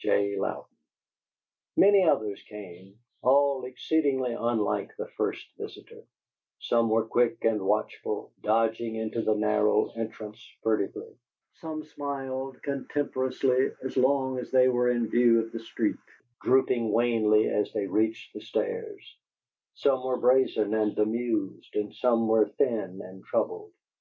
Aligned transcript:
J. 0.00 0.38
Louden." 0.38 0.62
Many 1.76 2.04
others 2.04 2.40
came, 2.48 3.00
all 3.20 3.64
exceedingly 3.64 4.32
unlike 4.32 4.94
the 4.96 5.08
first 5.16 5.44
visitor: 5.58 6.04
some 6.60 6.88
were 6.88 7.04
quick 7.08 7.44
and 7.44 7.60
watchful, 7.66 8.30
dodging 8.40 8.94
into 8.94 9.22
the 9.22 9.34
narrow 9.34 9.90
entrance 9.96 10.40
furtively; 10.62 11.16
some 11.54 11.82
smiled 11.82 12.62
contemptuously 12.62 13.72
as 13.82 13.96
long 13.96 14.38
as 14.38 14.52
they 14.52 14.68
were 14.68 14.88
in 14.88 15.10
view 15.10 15.40
of 15.40 15.50
the 15.50 15.58
street, 15.58 15.96
drooping 16.42 16.92
wanly 16.92 17.48
as 17.48 17.72
they 17.72 17.88
reached 17.88 18.32
the 18.32 18.40
stairs: 18.40 19.18
some 19.74 20.04
were 20.04 20.16
brazen 20.20 20.74
and 20.74 20.96
amused; 20.96 21.74
and 21.74 21.92
some 21.92 22.28
were 22.28 22.46
thin 22.50 23.00
and 23.02 23.24
troubled. 23.24 23.72